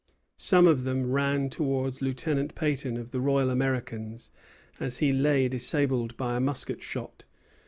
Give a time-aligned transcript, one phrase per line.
[0.37, 4.31] Some of them ran towards Lieutenant Peyton, of the Royal Americans,
[4.79, 7.23] as he lay disabled by a musket shot.